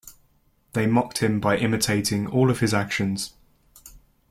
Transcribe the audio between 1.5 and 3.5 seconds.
imitating all of his actions.